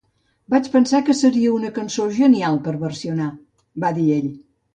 "Vaig 0.51 0.69
pensar 0.75 1.01
que 1.09 1.15
seria 1.19 1.51
una 1.57 1.69
cançó 1.75 2.07
genial 2.15 2.59
per 2.69 2.75
versionar", 2.87 3.29
va 3.87 3.95
dir 4.01 4.09
ell. 4.19 4.29